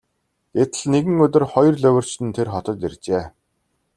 [0.57, 3.23] Гэтэл нэгэн өдөр хоёр луйварчин тэр хотод иржээ.